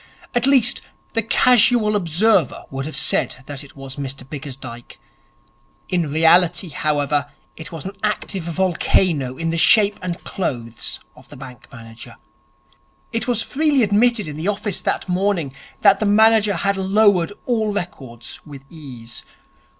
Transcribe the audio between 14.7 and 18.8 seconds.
that morning that the manager had lowered all records with